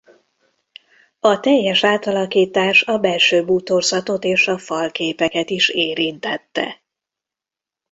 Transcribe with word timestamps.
A 1.19 1.39
teljes 1.39 1.83
átalakítás 1.83 2.81
a 2.83 2.97
belső 2.97 3.45
bútorzatot 3.45 4.23
és 4.23 4.47
a 4.47 4.57
falképeket 4.57 5.49
is 5.49 5.69
érintette. 5.69 6.81